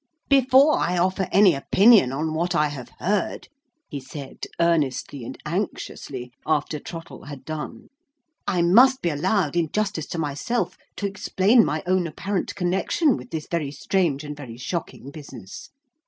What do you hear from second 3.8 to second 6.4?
he said, earnestly and anxiously,